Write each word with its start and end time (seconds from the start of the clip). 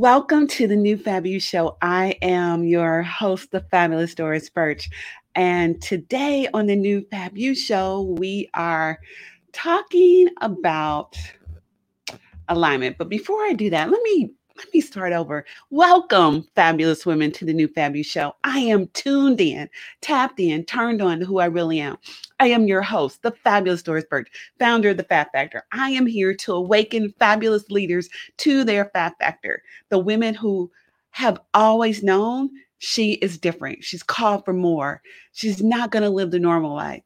Welcome 0.00 0.46
to 0.46 0.66
the 0.66 0.76
new 0.76 0.96
Fab 0.96 1.26
You 1.26 1.38
Show. 1.38 1.76
I 1.82 2.16
am 2.22 2.64
your 2.64 3.02
host, 3.02 3.50
the 3.50 3.60
fabulous 3.60 4.14
Doris 4.14 4.48
Birch. 4.48 4.88
And 5.34 5.82
today 5.82 6.48
on 6.54 6.68
the 6.68 6.74
new 6.74 7.06
Fab 7.10 7.36
You 7.36 7.54
Show, 7.54 8.16
we 8.18 8.48
are 8.54 8.98
talking 9.52 10.28
about 10.40 11.18
alignment. 12.48 12.96
But 12.96 13.10
before 13.10 13.42
I 13.42 13.52
do 13.52 13.68
that, 13.68 13.90
let 13.90 14.02
me 14.02 14.30
let 14.56 14.72
me 14.74 14.80
start 14.80 15.12
over. 15.12 15.44
Welcome, 15.70 16.46
fabulous 16.54 17.06
women, 17.06 17.30
to 17.32 17.44
the 17.44 17.52
new 17.52 17.68
Fab 17.68 17.94
You 17.94 18.04
Show. 18.04 18.34
I 18.44 18.58
am 18.58 18.88
tuned 18.88 19.40
in, 19.40 19.68
tapped 20.00 20.40
in, 20.40 20.64
turned 20.64 21.00
on 21.00 21.20
to 21.20 21.26
who 21.26 21.38
I 21.38 21.46
really 21.46 21.80
am. 21.80 21.96
I 22.38 22.48
am 22.48 22.66
your 22.66 22.82
host, 22.82 23.22
the 23.22 23.30
fabulous 23.30 23.82
Doris 23.82 24.04
Birch, 24.08 24.28
founder 24.58 24.90
of 24.90 24.96
the 24.96 25.04
Fab 25.04 25.28
Factor. 25.32 25.64
I 25.72 25.90
am 25.90 26.06
here 26.06 26.34
to 26.34 26.52
awaken 26.52 27.14
fabulous 27.18 27.70
leaders 27.70 28.08
to 28.38 28.64
their 28.64 28.90
Fab 28.92 29.12
Factor, 29.18 29.62
the 29.88 29.98
women 29.98 30.34
who 30.34 30.70
have 31.10 31.40
always 31.54 32.02
known 32.02 32.50
she 32.78 33.12
is 33.14 33.38
different. 33.38 33.84
She's 33.84 34.02
called 34.02 34.44
for 34.44 34.54
more. 34.54 35.02
She's 35.32 35.62
not 35.62 35.90
going 35.90 36.02
to 36.02 36.10
live 36.10 36.30
the 36.30 36.38
normal 36.38 36.74
life 36.74 37.02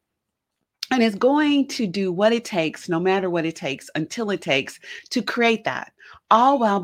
and 0.91 1.03
is 1.03 1.15
going 1.15 1.67
to 1.67 1.87
do 1.87 2.11
what 2.11 2.31
it 2.33 2.45
takes, 2.45 2.87
no 2.87 2.99
matter 2.99 3.29
what 3.29 3.45
it 3.45 3.55
takes, 3.55 3.89
until 3.95 4.29
it 4.29 4.41
takes 4.41 4.79
to 5.09 5.21
create 5.21 5.63
that, 5.65 5.91
all 6.29 6.59
while 6.59 6.79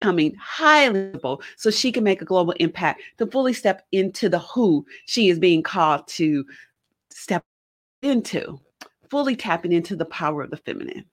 becoming 0.00 0.34
highly 0.40 1.10
visible 1.10 1.42
so 1.56 1.70
she 1.70 1.92
can 1.92 2.04
make 2.04 2.22
a 2.22 2.26
global 2.26 2.52
impact 2.60 3.02
to 3.18 3.26
fully 3.26 3.52
step 3.52 3.86
into 3.92 4.28
the 4.28 4.38
who 4.38 4.84
she 5.06 5.28
is 5.28 5.38
being 5.38 5.62
called 5.62 6.06
to 6.08 6.44
step 7.10 7.44
into, 8.02 8.60
fully 9.10 9.36
tapping 9.36 9.72
into 9.72 9.96
the 9.96 10.04
power 10.04 10.42
of 10.42 10.50
the 10.50 10.56
feminine. 10.58 11.04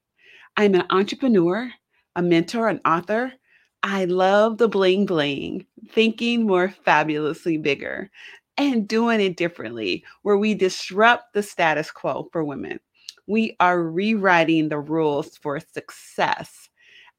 I'm 0.58 0.76
an 0.76 0.86
entrepreneur, 0.90 1.72
a 2.16 2.22
mentor, 2.22 2.68
an 2.68 2.82
author. 2.86 3.34
I 3.82 4.06
love 4.06 4.58
the 4.58 4.68
bling 4.68 5.06
bling, 5.06 5.66
thinking 5.90 6.46
more 6.46 6.70
fabulously 6.70 7.58
bigger 7.58 8.10
and 8.58 8.88
doing 8.88 9.20
it 9.20 9.36
differently, 9.36 10.04
where 10.22 10.38
we 10.38 10.54
disrupt 10.54 11.34
the 11.34 11.42
status 11.42 11.90
quo 11.90 12.30
for 12.32 12.44
women. 12.44 12.80
We 13.26 13.56
are 13.60 13.82
rewriting 13.82 14.70
the 14.70 14.80
rules 14.80 15.38
for 15.38 15.60
success 15.60 16.70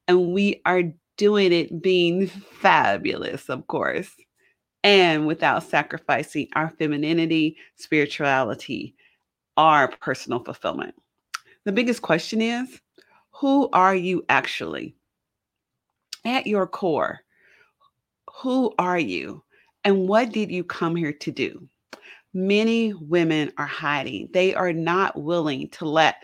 and 0.07 0.33
we 0.33 0.61
are 0.65 0.83
doing 1.17 1.51
it 1.51 1.81
being 1.81 2.27
fabulous, 2.27 3.49
of 3.49 3.67
course, 3.67 4.09
and 4.83 5.25
without 5.25 5.63
sacrificing 5.63 6.47
our 6.53 6.69
femininity, 6.69 7.57
spirituality, 7.75 8.95
our 9.57 9.87
personal 9.87 10.43
fulfillment. 10.43 10.95
The 11.63 11.71
biggest 11.71 12.01
question 12.01 12.41
is 12.41 12.79
who 13.31 13.69
are 13.73 13.95
you 13.95 14.23
actually? 14.29 14.95
At 16.23 16.47
your 16.47 16.67
core, 16.67 17.19
who 18.41 18.73
are 18.79 18.99
you? 18.99 19.43
And 19.83 20.07
what 20.07 20.31
did 20.31 20.51
you 20.51 20.63
come 20.63 20.95
here 20.95 21.13
to 21.13 21.31
do? 21.31 21.67
Many 22.33 22.93
women 22.93 23.51
are 23.57 23.67
hiding. 23.67 24.29
They 24.33 24.55
are 24.55 24.73
not 24.73 25.21
willing 25.21 25.69
to 25.69 25.85
let 25.85 26.23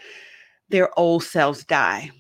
their 0.70 0.98
old 1.00 1.24
selves 1.24 1.64
die 1.64 2.12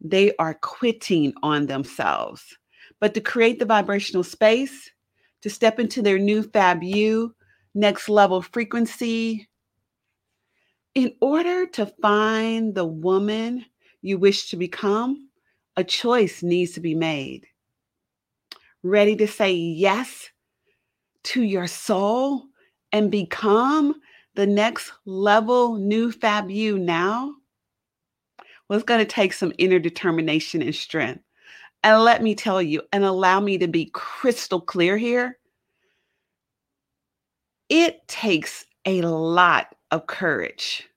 they 0.00 0.34
are 0.36 0.54
quitting 0.54 1.32
on 1.42 1.66
themselves. 1.66 2.56
But 3.00 3.14
to 3.14 3.20
create 3.20 3.58
the 3.58 3.64
vibrational 3.64 4.24
space, 4.24 4.90
to 5.42 5.50
step 5.50 5.78
into 5.78 6.02
their 6.02 6.18
new 6.18 6.42
fab 6.42 6.82
you, 6.82 7.34
next 7.74 8.08
level 8.08 8.42
frequency, 8.42 9.48
in 10.94 11.14
order 11.20 11.66
to 11.66 11.86
find 12.02 12.74
the 12.74 12.84
woman 12.84 13.64
you 14.02 14.18
wish 14.18 14.50
to 14.50 14.56
become, 14.56 15.28
a 15.76 15.84
choice 15.84 16.42
needs 16.42 16.72
to 16.72 16.80
be 16.80 16.94
made. 16.94 17.46
Ready 18.82 19.14
to 19.16 19.28
say 19.28 19.52
yes 19.52 20.28
to 21.24 21.42
your 21.42 21.66
soul 21.66 22.46
and 22.92 23.10
become 23.10 23.94
the 24.34 24.46
next 24.46 24.92
level 25.04 25.76
new 25.76 26.10
fab 26.10 26.50
you 26.50 26.78
now? 26.78 27.34
It's 28.70 28.84
going 28.84 29.00
to 29.00 29.06
take 29.06 29.32
some 29.32 29.52
inner 29.58 29.78
determination 29.78 30.62
and 30.62 30.74
strength. 30.74 31.22
And 31.82 32.02
let 32.02 32.22
me 32.22 32.34
tell 32.34 32.60
you, 32.60 32.82
and 32.92 33.04
allow 33.04 33.40
me 33.40 33.56
to 33.58 33.68
be 33.68 33.90
crystal 33.94 34.60
clear 34.60 34.98
here. 34.98 35.38
It 37.68 38.06
takes 38.08 38.66
a 38.84 39.02
lot 39.02 39.74
of 39.90 40.06
courage 40.06 40.88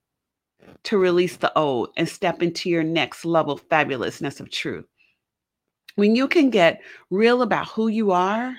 to 0.83 0.97
release 0.97 1.37
the 1.37 1.55
old 1.57 1.89
and 1.97 2.07
step 2.07 2.41
into 2.41 2.69
your 2.69 2.83
next 2.83 3.25
level 3.25 3.53
of 3.53 3.67
fabulousness 3.69 4.39
of 4.39 4.49
truth. 4.49 4.85
When 5.95 6.15
you 6.15 6.27
can 6.27 6.49
get 6.49 6.81
real 7.09 7.41
about 7.41 7.67
who 7.67 7.87
you 7.87 8.11
are 8.11 8.55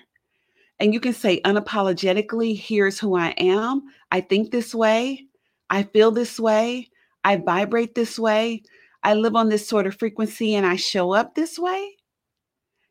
and 0.79 0.93
you 0.93 1.01
can 1.01 1.13
say 1.13 1.41
unapologetically, 1.43 2.59
here's 2.59 2.99
who 2.99 3.17
I 3.17 3.29
am. 3.39 3.83
I 4.11 4.21
think 4.21 4.51
this 4.51 4.75
way. 4.75 5.27
I 5.71 5.85
feel 5.85 6.11
this 6.11 6.39
way. 6.39 6.91
I 7.25 7.37
vibrate 7.37 7.95
this 7.95 8.19
way. 8.19 8.63
I 9.05 9.15
live 9.15 9.35
on 9.37 9.49
this 9.49 9.67
sort 9.67 9.87
of 9.87 9.99
frequency 9.99 10.55
and 10.55 10.67
I 10.67 10.77
show 10.77 11.13
up 11.13 11.35
this 11.35 11.59
way? 11.59 11.97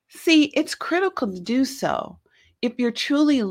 See, 0.09 0.45
it's 0.55 0.75
critical 0.75 1.31
to 1.31 1.39
do 1.39 1.63
so 1.65 2.19
if 2.61 2.73
you're 2.77 2.91
truly, 2.91 3.43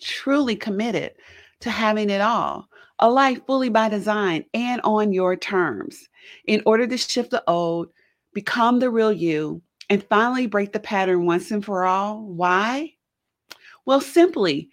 truly 0.00 0.56
committed 0.56 1.12
to 1.60 1.70
having 1.70 2.10
it 2.10 2.20
all 2.20 2.68
a 3.00 3.10
life 3.10 3.40
fully 3.46 3.70
by 3.70 3.88
design 3.88 4.44
and 4.52 4.80
on 4.82 5.12
your 5.12 5.34
terms 5.34 6.08
in 6.46 6.62
order 6.66 6.86
to 6.86 6.98
shift 6.98 7.30
the 7.30 7.42
old, 7.48 7.88
become 8.34 8.78
the 8.78 8.90
real 8.90 9.12
you, 9.12 9.60
and 9.88 10.06
finally 10.08 10.46
break 10.46 10.72
the 10.72 10.78
pattern 10.80 11.24
once 11.24 11.50
and 11.50 11.64
for 11.64 11.84
all. 11.84 12.22
Why? 12.22 12.92
Well, 13.86 14.00
simply, 14.00 14.68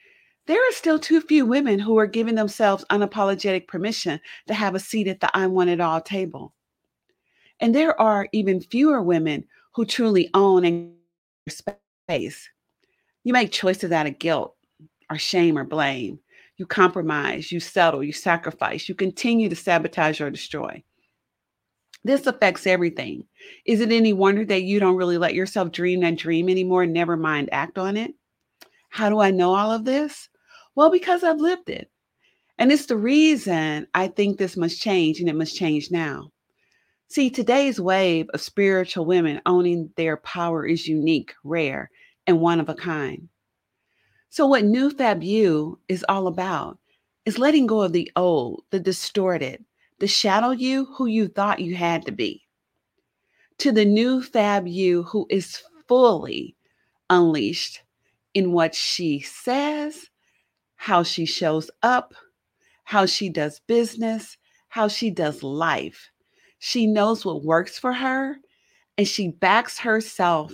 there 0.46 0.60
are 0.60 0.74
still 0.74 1.00
too 1.00 1.22
few 1.22 1.46
women 1.46 1.80
who 1.80 1.98
are 1.98 2.06
giving 2.06 2.36
themselves 2.36 2.86
unapologetic 2.92 3.68
permission 3.68 4.20
to 4.48 4.54
have 4.54 4.76
a 4.76 4.80
seat 4.80 5.08
at 5.08 5.22
the 5.22 5.36
I 5.36 5.48
want 5.48 5.70
it 5.70 5.80
all 5.80 6.02
table. 6.02 6.54
And 7.60 7.74
there 7.74 8.00
are 8.00 8.28
even 8.32 8.62
fewer 8.62 9.02
women 9.02 9.44
who 9.74 9.86
truly 9.86 10.30
own 10.34 10.66
and 10.66 10.94
space. 11.50 12.50
You 13.24 13.34
make 13.34 13.52
choices 13.52 13.92
out 13.92 14.08
of 14.08 14.20
guilt 14.20 14.56
or 15.10 15.18
shame 15.18 15.58
or 15.58 15.64
blame. 15.64 16.20
You 16.58 16.66
compromise, 16.66 17.52
you 17.52 17.60
settle, 17.60 18.04
you 18.04 18.14
sacrifice, 18.14 18.90
you 18.90 18.96
continue 18.96 19.50
to 19.50 19.56
sabotage 19.56 20.20
or 20.20 20.32
destroy. 20.32 20.84
This 22.04 22.26
affects 22.26 22.66
everything. 22.66 23.26
Is 23.66 23.82
it 23.82 23.92
any 23.92 24.14
wonder 24.14 24.46
that 24.46 24.64
you 24.64 24.80
don't 24.80 24.96
really 24.96 25.18
let 25.18 25.34
yourself 25.34 25.72
dream 25.72 26.00
that 26.02 26.18
dream 26.18 26.50
anymore, 26.50 26.86
never 26.86 27.18
mind 27.18 27.50
act 27.52 27.78
on 27.78 27.98
it? 27.98 28.14
How 28.90 29.10
do 29.10 29.20
I 29.20 29.30
know 29.32 29.54
all 29.54 29.72
of 29.72 29.86
this? 29.86 30.30
Well, 30.76 30.90
because 30.90 31.24
I've 31.24 31.40
lived 31.40 31.70
it. 31.70 31.92
And 32.58 32.72
it's 32.72 32.86
the 32.86 32.98
reason 32.98 33.88
I 33.94 34.08
think 34.08 34.38
this 34.38 34.58
must 34.58 34.82
change 34.82 35.20
and 35.20 35.30
it 35.30 35.36
must 35.36 35.56
change 35.56 35.92
now. 35.92 36.32
See, 37.10 37.30
today's 37.30 37.80
wave 37.80 38.30
of 38.34 38.42
spiritual 38.42 39.06
women 39.06 39.42
owning 39.46 39.92
their 39.96 40.18
power 40.18 40.66
is 40.66 40.90
unique, 40.90 41.34
rare, 41.42 41.90
and 42.28 42.42
one 42.42 42.60
of 42.60 42.68
a 42.68 42.76
kind. 42.76 43.30
So, 44.30 44.46
what 44.46 44.66
New 44.66 44.90
Fab 44.90 45.24
You 45.24 45.80
is 45.88 46.06
all 46.10 46.28
about 46.28 46.80
is 47.26 47.40
letting 47.40 47.66
go 47.66 47.82
of 47.82 47.94
the 47.94 48.12
old, 48.18 48.64
the 48.72 48.80
distorted, 48.82 49.64
the 50.00 50.08
shadow 50.08 50.52
you 50.52 50.84
who 50.98 51.06
you 51.06 51.30
thought 51.30 51.62
you 51.62 51.76
had 51.78 52.06
to 52.08 52.12
be, 52.12 52.46
to 53.60 53.72
the 53.72 53.86
new 53.86 54.22
Fab 54.22 54.68
You 54.68 55.04
who 55.04 55.28
is 55.30 55.64
fully 55.88 56.58
unleashed 57.10 57.84
in 58.34 58.52
what 58.52 58.76
she 58.76 59.22
says, 59.22 60.10
how 60.76 61.04
she 61.04 61.26
shows 61.26 61.72
up, 61.82 62.14
how 62.84 63.06
she 63.06 63.30
does 63.30 63.62
business, 63.62 64.38
how 64.68 64.90
she 64.90 65.10
does 65.10 65.42
life 65.42 66.12
she 66.60 66.88
knows 66.88 67.24
what 67.26 67.44
works 67.44 67.78
for 67.78 67.94
her 67.94 68.38
and 68.98 69.08
she 69.08 69.30
backs 69.30 69.78
herself 69.78 70.54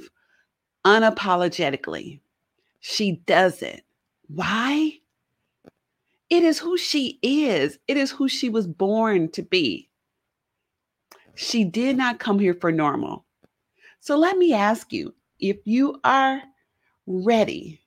unapologetically. 0.86 2.20
She 2.82 3.22
does 3.26 3.62
it. 3.62 3.84
Why? 4.28 5.00
It 6.30 6.44
is 6.44 6.60
who 6.60 6.78
she 6.78 7.20
is, 7.22 7.78
it 7.88 7.96
is 7.96 8.12
who 8.12 8.28
she 8.28 8.50
was 8.50 8.68
born 8.68 9.30
to 9.32 9.44
be. 9.44 9.90
She 11.36 11.64
did 11.64 11.98
not 11.98 12.20
come 12.20 12.40
here 12.40 12.54
for 12.54 12.72
normal. 12.72 13.26
So 14.00 14.18
let 14.18 14.38
me 14.38 14.54
ask 14.54 14.92
you 14.92 15.14
if 15.40 15.58
you 15.66 16.00
are 16.04 16.42
ready 17.08 17.80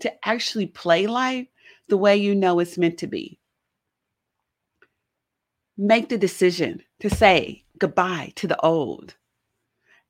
to 0.00 0.26
actually 0.26 0.66
play 0.66 1.06
life 1.06 1.46
the 1.88 1.96
way 1.96 2.16
you 2.16 2.34
know 2.34 2.58
it's 2.58 2.78
meant 2.78 2.98
to 2.98 3.06
be, 3.06 3.38
make 5.76 6.08
the 6.08 6.18
decision 6.18 6.82
to 7.00 7.10
say 7.10 7.64
goodbye 7.78 8.32
to 8.36 8.46
the 8.46 8.60
old. 8.60 9.14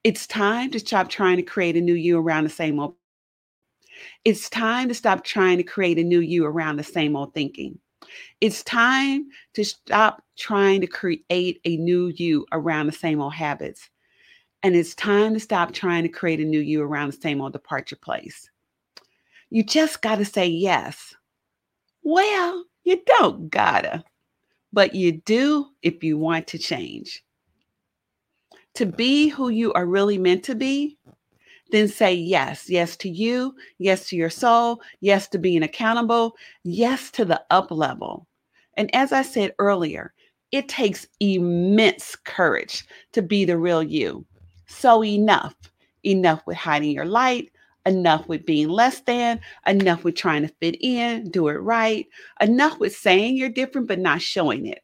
It's 0.03 0.27
time 0.27 0.71
to 0.71 0.81
stop 0.81 1.09
trying 1.09 1.37
to 1.37 1.43
create 1.43 1.77
a 1.77 1.81
new 1.81 1.95
you 1.95 2.19
around 2.19 2.45
the 2.45 2.51
same 2.51 2.79
old. 2.79 2.95
It's 4.25 4.49
time 4.49 4.89
to 4.89 4.95
stop 4.95 5.25
trying 5.25 5.59
to 5.59 5.63
create 5.63 5.99
a 5.99 6.03
new 6.03 6.21
you 6.21 6.45
around 6.45 6.77
the 6.77 6.85
same 6.85 7.17
old 7.17 7.35
thinking. 7.35 7.79
It's 8.41 8.63
time 8.65 9.27
to 9.55 9.65
stop 9.65 10.23
trying 10.37 10.81
to 10.81 10.87
create 10.87 11.61
a 11.65 11.77
new 11.77 12.09
you 12.09 12.47
around 12.53 12.87
the 12.87 12.93
same 12.93 13.21
old 13.21 13.35
habits. 13.35 13.89
And 14.63 14.75
it's 14.75 14.95
time 14.95 15.35
to 15.35 15.41
stop 15.41 15.73
trying 15.73 16.03
to 16.03 16.09
create 16.09 16.41
a 16.41 16.45
new 16.45 16.61
you 16.61 16.83
around 16.83 17.13
the 17.13 17.21
same 17.21 17.41
old 17.41 17.53
departure 17.53 17.97
place. 17.97 18.51
You 19.51 19.65
just 19.65 20.03
got 20.03 20.17
to 20.17 20.25
say 20.25 20.47
yes. 20.47 21.15
Well, 22.03 22.65
you 22.85 23.03
don't 23.05 23.51
gotta, 23.51 24.05
but 24.73 24.95
you 24.95 25.13
do 25.13 25.67
if 25.83 26.03
you 26.05 26.19
want 26.19 26.47
to 26.49 26.59
change. 26.59 27.25
To 28.75 28.87
be 28.87 29.29
who 29.29 29.49
you 29.49 29.73
are 29.73 29.87
really 29.87 30.19
meant 30.19 30.45
to 30.45 30.55
be, 30.55 30.97
then 31.73 31.89
say 31.89 32.13
yes. 32.15 32.69
Yes 32.69 32.97
to 32.99 33.09
you, 33.09 33.55
yes 33.79 34.09
to 34.09 34.17
your 34.17 34.31
soul, 34.31 34.81
yes 35.01 35.29
to 35.29 35.39
being 35.39 35.63
accountable, 35.63 36.37
yes 36.65 37.11
to 37.13 37.25
the 37.25 37.43
up 37.51 37.71
level. 37.71 38.27
And 38.77 38.95
as 38.95 39.13
I 39.13 39.23
said 39.23 39.55
earlier, 39.59 40.13
it 40.53 40.69
takes 40.69 41.07
immense 41.21 42.17
courage 42.17 42.85
to 43.13 43.23
be 43.23 43.45
the 43.45 43.59
real 43.59 43.83
you. 43.83 44.25
So 44.67 45.05
enough. 45.05 45.55
Enough 46.05 46.43
with 46.47 46.57
hiding 46.57 46.93
your 46.93 47.05
light, 47.05 47.51
enough 47.87 48.29
with 48.29 48.47
being 48.47 48.69
less 48.69 49.01
than, 49.01 49.41
enough 49.67 50.05
with 50.05 50.15
trying 50.15 50.43
to 50.43 50.55
fit 50.61 50.77
in, 50.81 51.31
do 51.31 51.49
it 51.49 51.55
right, 51.55 52.07
enough 52.41 52.79
with 52.79 52.95
saying 52.95 53.37
you're 53.37 53.49
different 53.49 53.89
but 53.89 53.99
not 53.99 54.21
showing 54.21 54.67
it. 54.67 54.81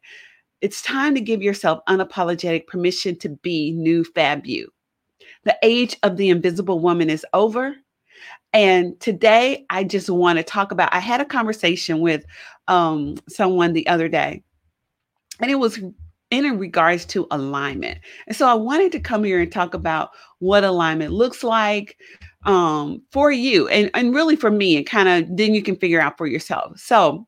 It's 0.61 0.81
time 0.81 1.13
to 1.15 1.21
give 1.21 1.41
yourself 1.41 1.79
unapologetic 1.87 2.67
permission 2.67 3.15
to 3.19 3.29
be 3.29 3.71
new 3.71 4.03
fab 4.03 4.45
you. 4.45 4.71
The 5.43 5.57
age 5.61 5.97
of 6.03 6.17
the 6.17 6.29
invisible 6.29 6.79
woman 6.79 7.09
is 7.09 7.25
over. 7.33 7.75
And 8.53 8.99
today 8.99 9.65
I 9.69 9.83
just 9.83 10.09
want 10.09 10.37
to 10.37 10.43
talk 10.43 10.71
about 10.71 10.93
I 10.93 10.99
had 10.99 11.21
a 11.21 11.25
conversation 11.25 11.99
with 11.99 12.25
um, 12.67 13.15
someone 13.29 13.73
the 13.73 13.87
other 13.87 14.07
day. 14.07 14.43
And 15.39 15.51
it 15.51 15.55
was 15.55 15.79
in 16.29 16.59
regards 16.59 17.05
to 17.05 17.27
alignment. 17.31 17.99
And 18.27 18.35
so 18.35 18.47
I 18.47 18.53
wanted 18.53 18.91
to 18.93 18.99
come 18.99 19.23
here 19.23 19.39
and 19.39 19.51
talk 19.51 19.73
about 19.73 20.09
what 20.39 20.63
alignment 20.63 21.13
looks 21.13 21.43
like 21.43 21.97
um, 22.45 23.01
for 23.11 23.31
you 23.31 23.67
and, 23.67 23.89
and 23.93 24.13
really 24.13 24.35
for 24.35 24.51
me, 24.51 24.77
and 24.77 24.85
kind 24.85 25.09
of 25.09 25.37
then 25.37 25.53
you 25.53 25.61
can 25.61 25.75
figure 25.75 26.01
out 26.01 26.17
for 26.17 26.27
yourself. 26.27 26.79
So 26.79 27.27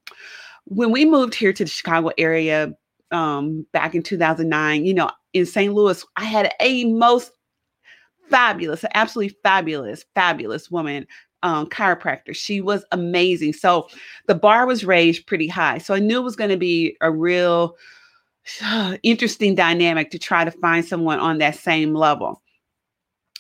when 0.65 0.91
we 0.91 1.05
moved 1.05 1.35
here 1.35 1.53
to 1.53 1.63
the 1.63 1.69
Chicago 1.69 2.11
area 2.17 2.73
um, 3.11 3.65
back 3.73 3.95
in 3.95 4.03
2009, 4.03 4.85
you 4.85 4.93
know, 4.93 5.11
in 5.33 5.45
St. 5.45 5.73
Louis, 5.73 6.05
I 6.15 6.23
had 6.23 6.53
a 6.59 6.85
most 6.85 7.31
fabulous, 8.29 8.85
absolutely 8.93 9.35
fabulous, 9.43 10.05
fabulous 10.13 10.69
woman 10.69 11.07
um, 11.43 11.67
chiropractor. 11.67 12.35
She 12.35 12.61
was 12.61 12.85
amazing. 12.91 13.53
So 13.53 13.87
the 14.27 14.35
bar 14.35 14.65
was 14.65 14.85
raised 14.85 15.25
pretty 15.25 15.47
high. 15.47 15.77
So 15.77 15.93
I 15.93 15.99
knew 15.99 16.19
it 16.19 16.23
was 16.23 16.35
going 16.35 16.49
to 16.49 16.57
be 16.57 16.97
a 17.01 17.11
real 17.11 17.75
interesting 19.03 19.55
dynamic 19.55 20.11
to 20.11 20.19
try 20.19 20.43
to 20.43 20.51
find 20.51 20.85
someone 20.85 21.19
on 21.19 21.37
that 21.39 21.55
same 21.55 21.93
level. 21.93 22.41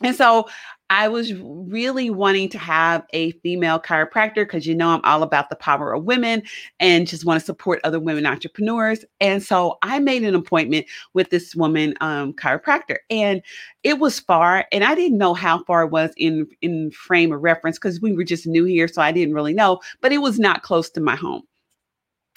And 0.01 0.15
so 0.15 0.47
I 0.89 1.07
was 1.07 1.33
really 1.33 2.09
wanting 2.09 2.49
to 2.49 2.57
have 2.57 3.05
a 3.13 3.31
female 3.43 3.79
chiropractor 3.79 4.35
because 4.37 4.65
you 4.65 4.73
know 4.73 4.89
I'm 4.89 5.01
all 5.03 5.21
about 5.21 5.49
the 5.49 5.55
power 5.55 5.93
of 5.93 6.03
women 6.03 6.41
and 6.79 7.07
just 7.07 7.25
want 7.25 7.39
to 7.39 7.45
support 7.45 7.79
other 7.83 7.99
women 7.99 8.25
entrepreneurs. 8.25 9.05
And 9.21 9.43
so 9.43 9.77
I 9.83 9.99
made 9.99 10.23
an 10.23 10.33
appointment 10.33 10.87
with 11.13 11.29
this 11.29 11.55
woman 11.55 11.93
um, 12.01 12.33
chiropractor, 12.33 12.97
and 13.09 13.41
it 13.83 13.99
was 13.99 14.19
far, 14.19 14.65
and 14.71 14.83
I 14.83 14.95
didn't 14.95 15.17
know 15.19 15.33
how 15.33 15.63
far 15.63 15.83
it 15.83 15.91
was 15.91 16.11
in 16.17 16.47
in 16.61 16.91
frame 16.91 17.31
of 17.31 17.41
reference 17.41 17.77
because 17.77 18.01
we 18.01 18.13
were 18.13 18.23
just 18.23 18.47
new 18.47 18.65
here, 18.65 18.87
so 18.87 19.01
I 19.01 19.11
didn't 19.11 19.35
really 19.35 19.53
know. 19.53 19.79
But 20.01 20.11
it 20.11 20.19
was 20.19 20.39
not 20.39 20.63
close 20.63 20.89
to 20.91 21.01
my 21.01 21.15
home. 21.15 21.43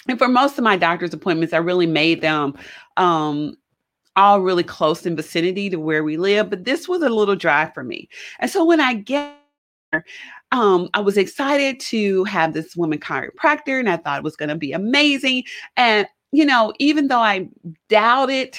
And 0.09 0.19
for 0.19 0.29
most 0.29 0.59
of 0.59 0.65
my 0.65 0.77
doctor's 0.77 1.15
appointments, 1.15 1.55
I 1.55 1.59
really 1.59 1.87
made 1.87 2.21
them 2.21 2.55
um, 2.97 3.57
all 4.17 4.41
really 4.41 4.63
close 4.63 5.07
in 5.07 5.17
vicinity 5.17 5.71
to 5.71 5.77
where 5.77 6.05
we 6.05 6.17
live, 6.17 6.51
but 6.51 6.65
this 6.65 6.89
was 6.89 7.03
a 7.03 7.09
little 7.09 7.37
drive 7.37 7.73
for 7.73 7.83
me. 7.83 8.09
And 8.41 8.51
so 8.51 8.65
when 8.65 8.81
I 8.81 8.95
get 8.95 9.39
um, 10.53 10.89
I 10.95 11.01
was 11.01 11.17
excited 11.19 11.79
to 11.81 12.25
have 12.25 12.55
this 12.55 12.77
woman 12.77 12.99
chiropractor, 12.99 13.79
and 13.79 13.89
I 13.89 13.97
thought 13.97 14.19
it 14.19 14.25
was 14.25 14.37
going 14.37 14.49
to 14.49 14.57
be 14.57 14.73
amazing. 14.73 15.45
And 15.77 16.07
you 16.33 16.47
know, 16.47 16.73
even 16.79 17.09
though 17.09 17.21
I 17.21 17.49
doubted, 17.89 18.59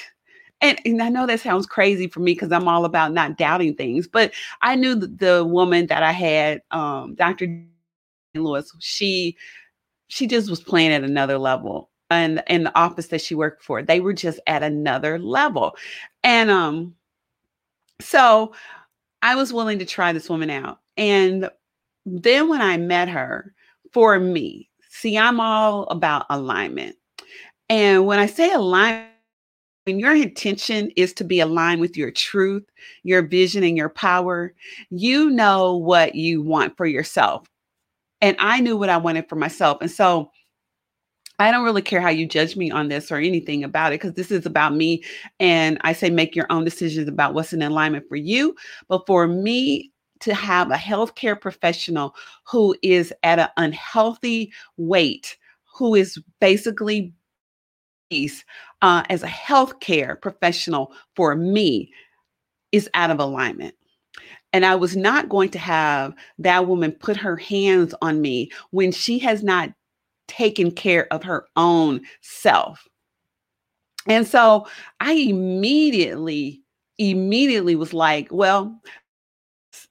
and, 0.60 0.78
and 0.84 1.02
I 1.02 1.08
know 1.08 1.26
that 1.26 1.40
sounds 1.40 1.66
crazy 1.66 2.06
for 2.06 2.20
me 2.20 2.32
because 2.32 2.52
I'm 2.52 2.68
all 2.68 2.84
about 2.84 3.12
not 3.12 3.36
doubting 3.36 3.74
things, 3.74 4.06
but 4.06 4.32
I 4.62 4.76
knew 4.76 4.94
that 4.94 5.18
the 5.18 5.44
woman 5.44 5.86
that 5.88 6.02
I 6.02 6.12
had, 6.12 6.62
um, 6.70 7.16
Dr. 7.16 7.64
Lewis, 8.34 8.72
she 8.78 9.36
she 10.08 10.26
just 10.26 10.48
was 10.48 10.62
playing 10.62 10.92
at 10.92 11.02
another 11.02 11.38
level 11.38 11.90
and 12.14 12.42
in 12.48 12.64
the 12.64 12.78
office 12.78 13.08
that 13.08 13.20
she 13.20 13.34
worked 13.34 13.62
for 13.62 13.82
they 13.82 14.00
were 14.00 14.12
just 14.12 14.40
at 14.46 14.62
another 14.62 15.18
level 15.18 15.76
and 16.22 16.50
um 16.50 16.94
so 18.00 18.52
i 19.22 19.34
was 19.34 19.52
willing 19.52 19.78
to 19.78 19.84
try 19.84 20.12
this 20.12 20.28
woman 20.28 20.50
out 20.50 20.80
and 20.96 21.48
then 22.06 22.48
when 22.48 22.62
i 22.62 22.76
met 22.76 23.08
her 23.08 23.54
for 23.92 24.18
me 24.18 24.68
see 24.88 25.18
i'm 25.18 25.40
all 25.40 25.84
about 25.84 26.26
alignment 26.30 26.96
and 27.68 28.06
when 28.06 28.18
i 28.18 28.26
say 28.26 28.52
alignment 28.52 29.10
when 29.84 29.98
your 29.98 30.14
intention 30.14 30.90
is 30.96 31.12
to 31.12 31.24
be 31.24 31.40
aligned 31.40 31.80
with 31.80 31.96
your 31.96 32.10
truth, 32.10 32.64
your 33.02 33.22
vision, 33.22 33.62
and 33.62 33.76
your 33.76 33.90
power, 33.90 34.54
you 34.90 35.30
know 35.30 35.76
what 35.76 36.14
you 36.14 36.42
want 36.42 36.76
for 36.76 36.86
yourself. 36.86 37.46
And 38.20 38.36
I 38.38 38.60
knew 38.60 38.76
what 38.76 38.88
I 38.88 38.96
wanted 38.96 39.28
for 39.28 39.36
myself. 39.36 39.78
And 39.82 39.90
so 39.90 40.30
I 41.38 41.50
don't 41.50 41.64
really 41.64 41.82
care 41.82 42.00
how 42.00 42.10
you 42.10 42.26
judge 42.26 42.56
me 42.56 42.70
on 42.70 42.88
this 42.88 43.10
or 43.10 43.16
anything 43.16 43.64
about 43.64 43.92
it 43.92 44.00
because 44.00 44.14
this 44.14 44.30
is 44.30 44.46
about 44.46 44.74
me. 44.74 45.02
And 45.40 45.78
I 45.82 45.92
say 45.92 46.10
make 46.10 46.36
your 46.36 46.46
own 46.50 46.64
decisions 46.64 47.08
about 47.08 47.34
what's 47.34 47.52
in 47.52 47.62
alignment 47.62 48.08
for 48.08 48.16
you. 48.16 48.54
But 48.88 49.06
for 49.06 49.26
me, 49.26 49.90
to 50.20 50.34
have 50.34 50.70
a 50.70 50.76
healthcare 50.76 51.38
professional 51.38 52.14
who 52.44 52.74
is 52.82 53.12
at 53.24 53.38
an 53.38 53.48
unhealthy 53.56 54.52
weight, 54.78 55.36
who 55.76 55.94
is 55.94 56.18
basically 56.40 57.12
uh, 58.80 59.02
as 59.10 59.22
a 59.22 59.28
healthcare 59.28 60.20
professional 60.20 60.92
for 61.16 61.34
me, 61.34 61.92
is 62.72 62.88
out 62.94 63.10
of 63.10 63.18
alignment. 63.18 63.74
And 64.52 64.64
I 64.64 64.76
was 64.76 64.96
not 64.96 65.28
going 65.28 65.50
to 65.50 65.58
have 65.58 66.14
that 66.38 66.68
woman 66.68 66.92
put 66.92 67.16
her 67.16 67.36
hands 67.36 67.94
on 68.00 68.20
me 68.20 68.50
when 68.70 68.92
she 68.92 69.18
has 69.18 69.42
not 69.42 69.70
taken 70.28 70.70
care 70.70 71.12
of 71.12 71.22
her 71.22 71.46
own 71.56 72.00
self. 72.20 72.86
And 74.06 74.26
so 74.26 74.66
I 75.00 75.12
immediately, 75.12 76.62
immediately 76.98 77.74
was 77.74 77.94
like, 77.94 78.28
well, 78.30 78.80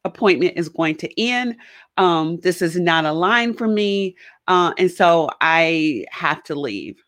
appointment 0.06 0.54
is 0.56 0.70
going 0.70 0.96
to 0.96 1.22
end. 1.22 1.56
Um, 1.98 2.38
this 2.42 2.62
is 2.62 2.80
not 2.80 3.06
a 3.06 3.12
line 3.12 3.54
for 3.54 3.68
me. 3.68 4.16
Uh, 4.48 4.74
and 4.78 4.92
so 4.92 5.30
I 5.42 6.06
have 6.12 6.44
to 6.44 6.56
leave. 6.56 7.02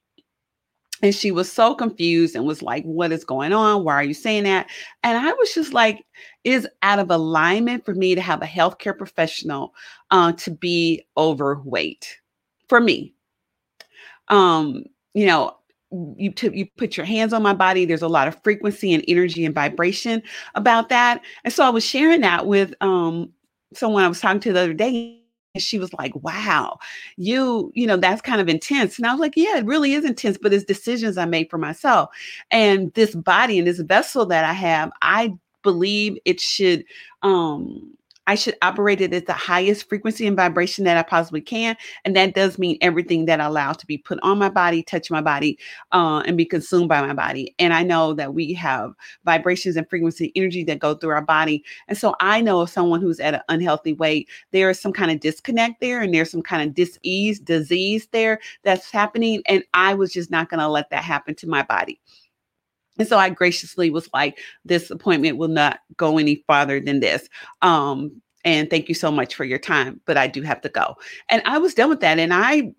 And 1.02 1.14
she 1.14 1.30
was 1.30 1.52
so 1.52 1.76
confused 1.76 2.36
and 2.36 2.46
was 2.46 2.62
like, 2.62 2.84
What 2.86 3.12
is 3.12 3.26
going 3.26 3.52
on? 3.52 3.84
Why 3.84 3.96
are 3.96 4.04
you 4.04 4.14
saying 4.14 4.46
that? 4.46 4.68
And 5.04 5.18
I 5.18 5.34
was 5.34 5.54
just 5.54 5.74
like, 5.74 6.06
Is 6.46 6.68
out 6.84 7.00
of 7.00 7.12
alignment 7.12 7.84
for 7.86 7.94
me 7.94 8.16
to 8.16 8.22
have 8.22 8.42
a 8.42 8.48
healthcare 8.48 8.98
professional 8.98 9.74
uh, 10.12 10.32
to 10.34 10.52
be 10.52 11.06
overweight 11.18 12.18
for 12.70 12.80
me 12.80 13.14
um, 14.30 14.84
you 15.14 15.26
know, 15.26 15.56
you 16.18 16.32
t- 16.32 16.52
you 16.54 16.68
put 16.78 16.98
your 16.98 17.06
hands 17.06 17.34
on 17.34 17.44
my 17.44 17.54
body 17.54 17.86
there's 17.86 18.02
a 18.02 18.08
lot 18.08 18.28
of 18.28 18.42
frequency 18.44 18.94
and 18.94 19.04
energy 19.08 19.46
and 19.46 19.56
vibration 19.56 20.22
about 20.56 20.90
that 20.90 21.22
and 21.44 21.54
so 21.54 21.64
i 21.64 21.70
was 21.70 21.86
sharing 21.86 22.22
that 22.22 22.48
with 22.48 22.74
um 22.82 23.32
someone 23.74 24.04
i 24.04 24.08
was 24.08 24.20
talking 24.20 24.40
to 24.40 24.52
the 24.52 24.60
other 24.60 24.74
day 24.74 25.22
and 25.54 25.64
she 25.64 25.80
was 25.80 25.94
like 25.94 26.14
wow 26.18 26.78
you 27.18 27.72
you 27.76 27.88
know 27.88 27.98
that's 27.98 28.22
kind 28.22 28.42
of 28.42 28.50
intense 28.50 28.98
and 28.98 29.08
i 29.08 29.12
was 29.12 29.20
like 29.20 29.34
yeah 29.36 29.58
it 29.58 29.66
really 29.66 29.94
is 29.94 30.06
intense 30.06 30.38
but 30.42 30.54
it's 30.54 30.66
decisions 30.66 31.18
i 31.18 31.26
made 31.26 31.50
for 31.50 31.58
myself 31.58 32.10
and 32.52 32.94
this 32.94 33.16
body 33.16 33.58
and 33.58 33.68
this 33.68 33.80
vessel 33.80 34.26
that 34.26 34.44
i 34.44 34.54
have 34.54 34.92
i 35.02 35.32
believe 35.64 36.18
it 36.26 36.40
should 36.40 36.84
um 37.22 37.95
I 38.28 38.36
should 38.36 38.56
operate 38.62 39.02
it 39.02 39.14
at 39.14 39.28
the 39.28 39.34
highest 39.34 39.88
frequency 39.88 40.26
and 40.26 40.36
vibration 40.36 40.84
that 40.86 40.98
I 40.98 41.04
possibly 41.04 41.42
can. 41.42 41.76
And 42.04 42.16
that 42.16 42.34
does 42.34 42.58
mean 42.58 42.78
everything 42.82 43.26
that 43.26 43.40
I 43.40 43.46
allow 43.46 43.74
to 43.74 43.86
be 43.86 43.98
put 43.98 44.20
on 44.22 44.38
my 44.40 44.50
body, 44.50 44.84
touch 44.84 45.12
my 45.12 45.22
body, 45.22 45.60
uh, 45.92 46.24
and 46.26 46.38
be 46.38 46.46
consumed 46.46 46.90
by 46.90 47.02
my 47.02 47.14
body. 47.14 47.54
And 47.60 47.74
I 47.74 47.84
know 47.84 48.14
that 48.14 48.34
we 48.34 48.54
have 48.54 48.94
vibrations 49.26 49.76
and 49.76 49.90
frequency 49.90 50.32
energy 50.36 50.64
that 50.66 50.80
go 50.80 50.96
through 50.96 51.12
our 51.12 51.22
body. 51.22 51.64
And 51.88 51.98
so 51.98 52.16
I 52.20 52.42
know 52.42 52.62
of 52.62 52.70
someone 52.70 53.02
who's 53.02 53.20
at 53.20 53.36
an 53.36 53.42
unhealthy 53.50 53.94
weight, 53.94 54.30
there 54.52 54.70
is 54.70 54.80
some 54.80 54.94
kind 54.94 55.12
of 55.12 55.20
disconnect 55.20 55.80
there 55.80 56.02
and 56.02 56.14
there's 56.14 56.32
some 56.32 56.42
kind 56.42 56.68
of 56.68 56.76
disease, 56.76 57.40
disease 57.40 58.08
there 58.12 58.40
that's 58.64 58.92
happening. 58.92 59.42
And 59.48 59.64
I 59.74 59.94
was 59.94 60.12
just 60.12 60.32
not 60.32 60.50
going 60.50 60.60
to 60.60 60.68
let 60.68 60.90
that 60.90 61.04
happen 61.04 61.36
to 61.36 61.48
my 61.48 61.64
body. 61.64 62.00
And 62.98 63.08
so 63.08 63.18
I 63.18 63.30
graciously 63.30 63.90
was 63.90 64.10
like, 64.14 64.40
this 64.64 64.90
appointment 64.90 65.38
will 65.38 65.50
not 65.50 65.80
go 65.98 66.18
any 66.18 66.44
farther 66.48 66.80
than 66.80 67.00
this. 67.00 67.28
Um, 67.62 68.22
and 68.44 68.70
thank 68.70 68.88
you 68.88 68.96
so 68.96 69.12
much 69.12 69.36
for 69.36 69.44
your 69.44 69.60
time, 69.60 70.00
but 70.06 70.18
I 70.18 70.28
do 70.28 70.42
have 70.44 70.62
to 70.62 70.70
go. 70.70 70.96
And 71.30 71.42
I 71.46 71.58
was 71.58 71.74
done 71.74 71.90
with 71.90 72.00
that. 72.02 72.20
And 72.20 72.34
I 72.34 72.74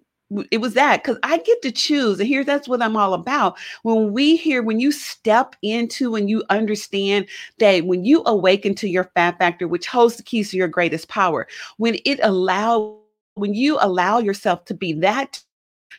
it 0.51 0.61
was 0.61 0.75
that 0.75 1.03
because 1.03 1.19
I 1.23 1.39
get 1.39 1.63
to 1.63 1.71
choose. 1.71 2.19
And 2.19 2.27
here 2.27 2.45
that's 2.45 2.69
what 2.69 2.83
I'm 2.83 2.97
all 2.97 3.15
about. 3.15 3.57
When 3.83 4.13
we 4.13 4.37
hear, 4.37 4.63
when 4.63 4.81
you 4.81 4.91
step 4.91 5.55
into 5.63 6.17
and 6.17 6.29
you 6.29 6.43
understand 6.51 7.29
that 7.59 7.87
when 7.87 8.05
you 8.05 8.23
awaken 8.27 8.75
to 8.77 8.89
your 8.89 9.05
fab 9.15 9.39
factor, 9.39 9.69
which 9.69 9.87
holds 9.87 10.17
the 10.17 10.23
keys 10.23 10.51
to 10.51 10.57
your 10.57 10.69
greatest 10.69 11.09
power, 11.09 11.47
when 11.77 11.99
it 12.05 12.19
allow 12.23 12.99
when 13.35 13.55
you 13.55 13.79
allow 13.81 14.19
yourself 14.19 14.65
to 14.65 14.75
be 14.75 14.95
that 14.95 15.43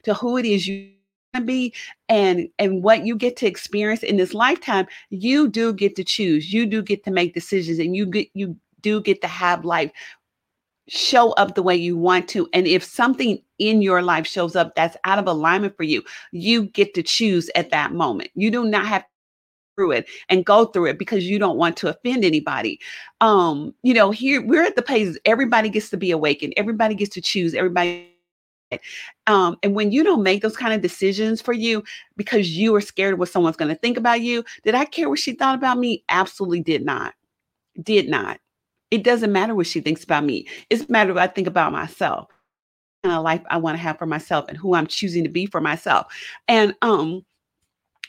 to 0.04 0.14
who 0.14 0.38
it 0.38 0.46
is 0.46 0.68
you 0.68 0.90
be 1.46 1.74
and 2.10 2.50
and 2.58 2.84
what 2.84 3.06
you 3.06 3.16
get 3.16 3.38
to 3.38 3.46
experience 3.46 4.02
in 4.02 4.18
this 4.18 4.34
lifetime 4.34 4.88
you 5.10 5.48
do 5.48 5.72
get 5.72 5.96
to 5.96 6.04
choose 6.04 6.52
you 6.52 6.66
do 6.66 6.82
get 6.82 7.04
to 7.04 7.12
make 7.12 7.34
decisions 7.34 7.80
and 7.80 7.96
you 7.96 8.06
get 8.06 8.28
you 8.34 8.58
do 8.82 9.02
get 9.02 9.22
to 9.22 9.28
have 9.28 9.64
life 9.64 9.92
show 10.90 11.32
up 11.34 11.56
the 11.56 11.64
way 11.64 11.76
you 11.76 11.98
want 11.98 12.28
to. 12.30 12.48
And 12.54 12.66
if 12.66 12.84
something 12.84 13.40
in 13.60 13.82
your 13.82 14.02
life 14.02 14.26
shows 14.26 14.56
up 14.56 14.74
that's 14.76 14.98
out 15.04 15.20
of 15.20 15.28
alignment 15.28 15.76
for 15.76 15.84
you, 15.84 16.04
you 16.32 16.64
get 16.64 16.94
to 16.94 17.04
choose 17.04 17.50
at 17.56 17.72
that 17.72 17.94
moment. 17.94 18.30
You 18.36 18.52
do 18.52 18.66
not 18.66 18.86
have 18.86 19.02
to 19.02 19.08
through 19.76 19.92
it 19.92 20.08
and 20.30 20.44
go 20.44 20.66
through 20.66 20.88
it 20.88 20.98
because 20.98 21.26
you 21.26 21.38
don't 21.38 21.58
want 21.58 21.78
to 21.78 21.88
offend 21.88 22.26
anybody. 22.26 22.80
Um, 23.22 23.76
you 23.84 23.94
know, 23.94 24.10
here 24.10 24.44
we're 24.44 24.64
at 24.64 24.76
the 24.76 24.82
place 24.82 25.18
everybody 25.24 25.70
gets 25.70 25.92
to 25.92 25.98
be 25.98 26.10
awakened, 26.10 26.54
everybody 26.58 26.96
gets 26.96 27.14
to 27.14 27.22
choose, 27.22 27.54
everybody 27.54 28.12
um, 29.28 29.58
and 29.64 29.76
when 29.76 29.92
you 29.92 30.04
don't 30.04 30.24
make 30.24 30.42
those 30.42 30.58
kind 30.58 30.74
of 30.74 30.82
decisions 30.82 31.42
for 31.42 31.54
you 31.54 31.84
because 32.16 32.52
you 32.52 32.76
are 32.76 32.82
scared 32.82 33.14
of 33.14 33.20
what 33.20 33.30
someone's 33.30 33.58
going 33.58 33.74
to 33.74 33.80
think 33.80 33.98
about 33.98 34.22
you, 34.22 34.44
did 34.64 34.76
I 34.76 34.86
care 34.86 35.10
what 35.10 35.20
she 35.20 35.34
thought 35.34 35.56
about 35.56 35.78
me? 35.78 36.04
Absolutely 36.10 36.62
did 36.62 36.86
not. 36.86 37.14
Did 37.82 38.10
not. 38.10 38.40
It 38.92 39.04
doesn't 39.04 39.32
matter 39.32 39.54
what 39.54 39.68
she 39.68 39.82
thinks 39.82 40.04
about 40.04 40.24
me. 40.24 40.48
It's 40.70 40.90
matter 40.90 41.14
what 41.14 41.24
I 41.24 41.28
think 41.28 41.48
about 41.48 41.72
myself 41.72 42.30
and 43.04 43.14
a 43.14 43.22
life 43.22 43.42
I 43.50 43.58
want 43.58 43.78
to 43.78 43.82
have 43.82 43.98
for 43.98 44.06
myself 44.06 44.46
and 44.48 44.58
who 44.58 44.76
I'm 44.76 44.88
choosing 44.88 45.24
to 45.24 45.30
be 45.30 45.46
for 45.46 45.62
myself. 45.62 46.08
And 46.48 46.74
um, 46.82 47.26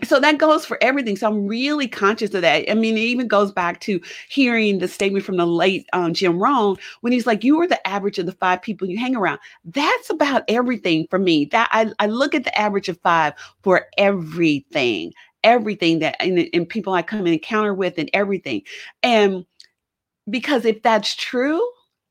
so 0.04 0.20
that 0.20 0.38
goes 0.38 0.64
for 0.64 0.78
everything. 0.80 1.16
So 1.16 1.28
I'm 1.28 1.46
really 1.46 1.88
conscious 1.88 2.32
of 2.34 2.42
that. 2.42 2.70
I 2.70 2.74
mean, 2.74 2.96
it 2.96 3.02
even 3.02 3.26
goes 3.28 3.52
back 3.52 3.80
to 3.80 4.00
hearing 4.28 4.78
the 4.78 4.88
statement 4.88 5.24
from 5.24 5.36
the 5.36 5.46
late 5.46 5.86
um, 5.92 6.14
Jim 6.14 6.38
Rohn 6.38 6.76
when 7.00 7.12
he's 7.12 7.26
like, 7.26 7.44
"You 7.44 7.60
are 7.60 7.66
the 7.66 7.84
average 7.86 8.18
of 8.18 8.26
the 8.26 8.32
five 8.32 8.62
people 8.62 8.88
you 8.88 8.98
hang 8.98 9.16
around." 9.16 9.40
That's 9.64 10.10
about 10.10 10.44
everything 10.48 11.06
for 11.10 11.18
me. 11.18 11.46
That 11.46 11.68
I, 11.72 11.92
I 11.98 12.06
look 12.06 12.34
at 12.34 12.44
the 12.44 12.58
average 12.58 12.88
of 12.88 13.00
five 13.00 13.34
for 13.62 13.86
everything, 13.96 15.12
everything 15.42 15.98
that 16.00 16.16
and, 16.20 16.48
and 16.52 16.68
people 16.68 16.92
I 16.92 17.02
come 17.02 17.20
and 17.20 17.28
encounter 17.28 17.74
with, 17.74 17.98
and 17.98 18.10
everything. 18.12 18.62
And 19.02 19.44
because 20.30 20.64
if 20.64 20.82
that's 20.82 21.14
true, 21.14 21.60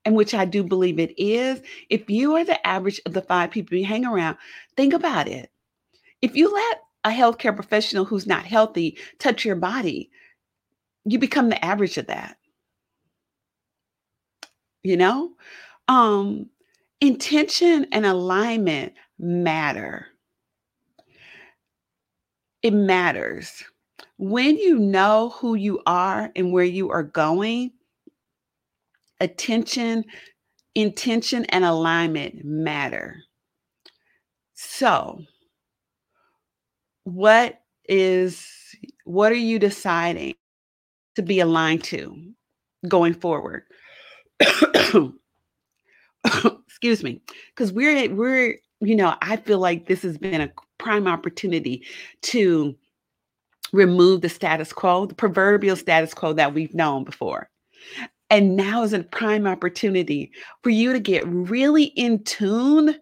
and 0.04 0.16
which 0.16 0.34
I 0.34 0.46
do 0.46 0.64
believe 0.64 1.00
it 1.00 1.14
is, 1.18 1.62
if 1.90 2.10
you 2.10 2.36
are 2.36 2.46
the 2.46 2.66
average 2.66 3.02
of 3.06 3.14
the 3.14 3.22
five 3.22 3.52
people 3.52 3.78
you 3.78 3.86
hang 3.86 4.06
around, 4.06 4.38
think 4.76 4.94
about 4.94 5.28
it. 5.28 5.52
If 6.22 6.36
you 6.36 6.52
let 6.52 6.82
a 7.08 7.12
healthcare 7.12 7.56
professional 7.56 8.06
who's 8.06 8.28
not 8.28 8.46
healthy 8.46 8.98
touch 9.20 9.46
your 9.46 9.56
body, 9.56 10.10
you 11.06 11.20
become 11.20 11.50
the 11.50 11.64
average 11.64 11.98
of 11.98 12.08
that. 12.08 12.38
You 14.84 14.98
know? 14.98 15.32
Um, 15.88 16.50
intention 17.02 17.88
and 17.92 18.06
alignment 18.06 18.94
matter. 19.20 20.08
It 22.62 22.74
matters. 22.74 23.64
When 24.18 24.58
you 24.58 24.80
know 24.80 25.30
who 25.38 25.56
you 25.56 25.82
are 25.86 26.32
and 26.36 26.52
where 26.52 26.66
you 26.66 26.90
are 26.90 27.04
going, 27.04 27.72
attention, 29.20 30.04
intention, 30.76 31.46
and 31.46 31.64
alignment 31.64 32.44
matter. 32.44 33.24
So, 34.56 35.22
what 37.08 37.62
is 37.88 38.46
what 39.06 39.32
are 39.32 39.36
you 39.36 39.60
deciding 39.60 40.36
to 41.16 41.22
be 41.22 41.40
aligned 41.40 41.86
to 41.86 42.34
going 42.86 43.14
forward? 43.14 43.64
Excuse 46.26 47.04
me, 47.04 47.22
because 47.56 47.72
we're 47.72 48.14
we're 48.14 48.58
you 48.82 48.96
know 48.96 49.16
I 49.22 49.38
feel 49.38 49.60
like 49.60 49.88
this 49.88 50.02
has 50.02 50.18
been 50.18 50.42
a 50.42 50.52
prime 50.80 51.08
opportunity 51.08 51.86
to 52.24 52.76
remove 53.72 54.20
the 54.20 54.28
status 54.28 54.74
quo, 54.74 55.06
the 55.06 55.16
proverbial 55.16 55.78
status 55.78 56.14
quo 56.14 56.34
that 56.34 56.54
we've 56.54 56.76
known 56.76 57.06
before. 57.06 57.50
And 58.30 58.58
now 58.58 58.84
is 58.84 58.92
a 58.92 59.04
prime 59.04 59.48
opportunity 59.48 60.30
for 60.62 60.72
you 60.72 60.92
to 60.92 61.00
get 61.00 61.26
really 61.26 61.86
in 61.86 62.22
tune 62.26 62.98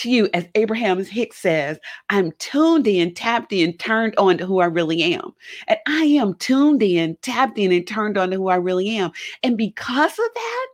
to 0.00 0.10
you, 0.10 0.28
as 0.34 0.46
Abraham 0.54 1.02
Hicks 1.04 1.38
says, 1.38 1.78
I'm 2.08 2.32
tuned 2.32 2.86
in, 2.86 3.14
tapped 3.14 3.52
in, 3.52 3.76
turned 3.76 4.14
on 4.16 4.38
to 4.38 4.46
who 4.46 4.60
I 4.60 4.66
really 4.66 5.02
am. 5.14 5.32
And 5.68 5.78
I 5.86 6.04
am 6.04 6.34
tuned 6.34 6.82
in, 6.82 7.16
tapped 7.22 7.58
in, 7.58 7.72
and 7.72 7.86
turned 7.86 8.18
on 8.18 8.30
to 8.30 8.36
who 8.36 8.48
I 8.48 8.56
really 8.56 8.96
am. 8.96 9.10
And 9.42 9.56
because 9.56 10.12
of 10.12 10.28
that, 10.34 10.66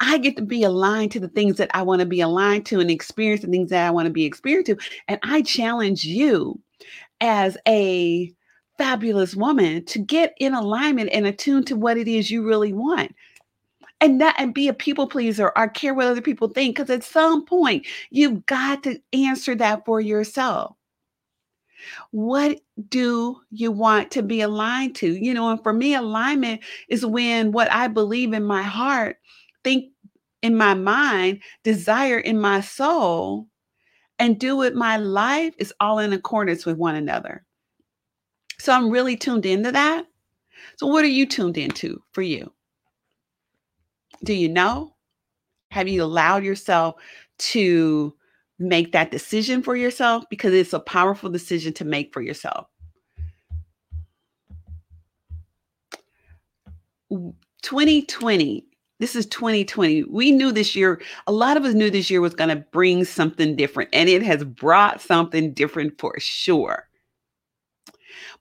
I 0.00 0.18
get 0.18 0.36
to 0.36 0.42
be 0.42 0.64
aligned 0.64 1.12
to 1.12 1.20
the 1.20 1.28
things 1.28 1.56
that 1.56 1.70
I 1.72 1.82
want 1.82 2.00
to 2.00 2.06
be 2.06 2.20
aligned 2.20 2.66
to 2.66 2.80
and 2.80 2.90
experience 2.90 3.42
the 3.42 3.48
things 3.48 3.70
that 3.70 3.86
I 3.86 3.90
want 3.90 4.06
to 4.06 4.12
be 4.12 4.24
experienced 4.24 4.66
to. 4.66 4.76
And 5.08 5.18
I 5.22 5.42
challenge 5.42 6.04
you 6.04 6.60
as 7.20 7.56
a 7.66 8.32
fabulous 8.76 9.34
woman 9.34 9.84
to 9.86 9.98
get 9.98 10.34
in 10.38 10.52
alignment 10.52 11.10
and 11.12 11.26
attuned 11.26 11.66
to 11.68 11.76
what 11.76 11.96
it 11.96 12.08
is 12.08 12.30
you 12.30 12.44
really 12.44 12.72
want 12.72 13.14
and 14.00 14.18
not 14.18 14.34
and 14.38 14.54
be 14.54 14.68
a 14.68 14.74
people 14.74 15.06
pleaser 15.06 15.52
or 15.56 15.68
care 15.68 15.94
what 15.94 16.06
other 16.06 16.20
people 16.20 16.48
think 16.48 16.76
because 16.76 16.90
at 16.90 17.04
some 17.04 17.44
point 17.44 17.86
you've 18.10 18.44
got 18.46 18.82
to 18.82 19.00
answer 19.12 19.54
that 19.54 19.84
for 19.84 20.00
yourself 20.00 20.76
what 22.12 22.60
do 22.88 23.40
you 23.50 23.70
want 23.70 24.10
to 24.10 24.22
be 24.22 24.40
aligned 24.40 24.94
to 24.94 25.12
you 25.12 25.34
know 25.34 25.50
and 25.50 25.62
for 25.62 25.72
me 25.72 25.94
alignment 25.94 26.60
is 26.88 27.04
when 27.04 27.52
what 27.52 27.70
i 27.72 27.86
believe 27.88 28.32
in 28.32 28.44
my 28.44 28.62
heart 28.62 29.16
think 29.62 29.90
in 30.42 30.56
my 30.56 30.74
mind 30.74 31.40
desire 31.62 32.18
in 32.18 32.40
my 32.40 32.60
soul 32.60 33.46
and 34.18 34.38
do 34.38 34.56
with 34.56 34.74
my 34.74 34.96
life 34.96 35.54
is 35.58 35.72
all 35.80 35.98
in 35.98 36.12
accordance 36.12 36.64
with 36.64 36.76
one 36.76 36.94
another 36.94 37.44
so 38.64 38.72
I'm 38.72 38.88
really 38.88 39.16
tuned 39.18 39.44
into 39.44 39.72
that. 39.72 40.06
So, 40.78 40.86
what 40.86 41.04
are 41.04 41.08
you 41.08 41.26
tuned 41.26 41.58
into 41.58 42.02
for 42.12 42.22
you? 42.22 42.53
Do 44.24 44.34
you 44.34 44.48
know? 44.48 44.94
Have 45.70 45.86
you 45.88 46.02
allowed 46.02 46.44
yourself 46.44 46.96
to 47.38 48.14
make 48.58 48.92
that 48.92 49.10
decision 49.10 49.62
for 49.62 49.76
yourself? 49.76 50.24
Because 50.30 50.54
it's 50.54 50.72
a 50.72 50.80
powerful 50.80 51.30
decision 51.30 51.72
to 51.74 51.84
make 51.84 52.12
for 52.12 52.22
yourself. 52.22 52.66
2020 57.62 58.64
this 58.98 59.14
is 59.14 59.26
2020 59.26 60.04
we 60.04 60.32
knew 60.32 60.50
this 60.50 60.74
year 60.74 61.00
a 61.26 61.32
lot 61.32 61.56
of 61.56 61.64
us 61.64 61.74
knew 61.74 61.90
this 61.90 62.10
year 62.10 62.20
was 62.20 62.34
going 62.34 62.50
to 62.50 62.64
bring 62.72 63.04
something 63.04 63.54
different 63.54 63.88
and 63.92 64.08
it 64.08 64.22
has 64.22 64.42
brought 64.42 65.00
something 65.00 65.52
different 65.54 65.98
for 66.00 66.14
sure 66.18 66.88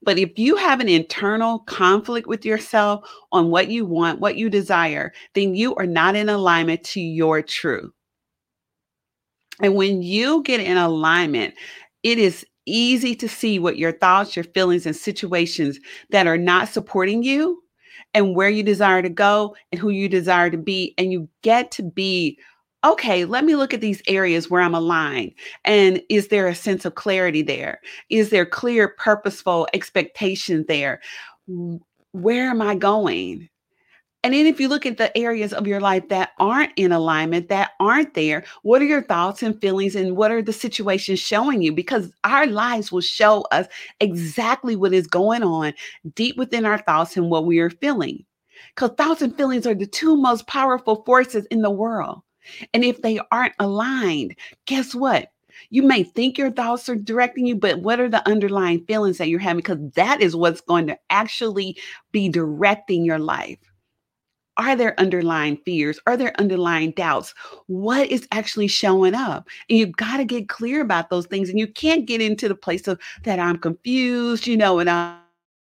but 0.02 0.18
if 0.18 0.38
you 0.38 0.56
have 0.56 0.80
an 0.80 0.90
internal 0.90 1.60
conflict 1.60 2.28
with 2.28 2.46
yourself 2.46 3.10
on 3.32 3.50
what 3.50 3.70
you 3.70 3.86
want, 3.86 4.20
what 4.20 4.38
you 4.38 4.50
desire, 4.50 5.14
then 5.34 5.56
you 5.56 5.76
are 5.76 5.86
not 5.86 6.16
in 6.16 6.30
alignment 6.30 6.84
to 6.84 7.02
your 7.02 7.42
truth. 7.42 7.92
And 9.62 9.76
when 9.76 10.02
you 10.02 10.44
get 10.44 10.60
in 10.60 10.78
alignment, 10.78 11.54
it 12.02 12.18
is 12.18 12.46
easy 12.66 13.16
to 13.16 13.30
see 13.30 13.60
what 13.60 13.78
your 13.78 13.92
thoughts, 13.92 14.36
your 14.36 14.46
feelings, 14.46 14.86
and 14.86 14.96
situations 14.96 15.80
that 16.10 16.28
are 16.28 16.38
not 16.38 16.70
supporting 16.70 17.24
you 17.24 17.62
and 18.14 18.36
where 18.36 18.50
you 18.50 18.64
desire 18.64 19.02
to 19.02 19.10
go 19.10 19.56
and 19.72 19.80
who 19.80 19.90
you 19.90 20.08
desire 20.10 20.50
to 20.50 20.58
be. 20.58 20.94
And 20.98 21.12
you 21.12 21.30
get 21.42 21.72
to 21.72 21.84
be 21.84 22.40
okay, 22.84 23.26
let 23.26 23.46
me 23.46 23.56
look 23.56 23.74
at 23.74 23.82
these 23.82 24.02
areas 24.08 24.50
where 24.50 24.62
I'm 24.62 24.76
aligned. 24.76 25.34
And 25.66 26.02
is 26.10 26.28
there 26.28 26.48
a 26.48 26.56
sense 26.56 26.86
of 26.86 26.96
clarity 26.96 27.42
there? 27.42 27.80
Is 28.10 28.30
there 28.30 28.46
clear, 28.46 28.90
purposeful 28.90 29.68
expectation 29.74 30.66
there? 30.68 31.02
Where 32.12 32.50
am 32.50 32.62
I 32.62 32.76
going? 32.76 33.50
And 34.26 34.34
then 34.34 34.46
if 34.46 34.58
you 34.58 34.70
look 34.70 34.86
at 34.86 34.98
the 34.98 35.16
areas 35.18 35.52
of 35.52 35.68
your 35.68 35.82
life 35.82 36.08
that 36.08 36.30
aren't 36.40 36.72
in 36.78 36.94
alignment, 36.94 37.50
that 37.50 37.72
aren't 37.82 38.14
there, 38.14 38.46
what 38.62 38.82
are 38.82 38.86
your 38.86 39.02
thoughts 39.02 39.44
and 39.44 39.60
feelings 39.60 39.96
and 39.96 40.16
what 40.16 40.32
are 40.32 40.42
the 40.42 40.54
situations 40.54 41.20
showing 41.20 41.62
you? 41.62 41.74
Because 41.74 42.10
our 42.24 42.48
lives 42.48 42.90
will 42.90 43.02
show 43.02 43.42
us 43.52 43.68
exactly 44.00 44.78
what 44.78 44.94
is 44.94 45.08
going 45.08 45.44
on 45.44 45.74
deep 46.16 46.38
within 46.38 46.66
our 46.66 46.78
thoughts 46.78 47.18
and 47.18 47.30
what 47.30 47.46
we 47.46 47.60
are 47.60 47.70
feeling. 47.70 48.24
Because 48.74 48.92
thoughts 48.92 49.22
and 49.22 49.36
feelings 49.36 49.68
are 49.68 49.76
the 49.76 49.86
two 49.86 50.16
most 50.16 50.48
powerful 50.48 51.04
forces 51.04 51.46
in 51.48 51.62
the 51.62 51.70
world. 51.70 52.22
And 52.74 52.84
if 52.84 53.02
they 53.02 53.20
aren't 53.32 53.56
aligned, 53.60 54.36
guess 54.66 54.94
what? 54.94 55.32
You 55.70 55.84
may 55.84 56.04
think 56.04 56.38
your 56.38 56.52
thoughts 56.52 56.90
are 56.90 56.96
directing 56.96 57.46
you, 57.46 57.56
but 57.56 57.80
what 57.80 58.00
are 58.00 58.10
the 58.10 58.28
underlying 58.28 58.86
feelings 58.86 59.18
that 59.18 59.30
you're 59.30 59.40
having? 59.40 59.58
Because 59.58 59.80
that 59.94 60.22
is 60.22 60.36
what's 60.36 60.62
going 60.62 60.88
to 60.88 60.98
actually 61.10 61.78
be 62.12 62.30
directing 62.30 63.06
your 63.06 63.20
life. 63.20 63.60
Are 64.58 64.76
there 64.76 65.00
underlying 65.00 65.58
fears? 65.66 66.00
Are 66.06 66.16
there 66.16 66.40
underlying 66.40 66.92
doubts? 66.92 67.34
What 67.68 68.08
is 68.10 68.28
actually 68.32 68.68
showing 68.68 69.16
up? 69.16 69.48
And 69.70 69.80
you've 69.80 69.96
got 69.96 70.18
to 70.18 70.26
get 70.26 70.50
clear 70.50 70.82
about 70.82 71.10
those 71.10 71.26
things. 71.26 71.50
And 71.50 71.58
you 71.58 71.68
can't 71.68 72.06
get 72.06 72.22
into 72.22 72.48
the 72.48 72.56
place 72.56 72.88
of 72.88 73.00
that 73.24 73.40
I'm 73.40 73.58
confused, 73.58 74.46
you 74.46 74.58
know, 74.58 74.80
and 74.80 74.90
I'm 74.90 75.18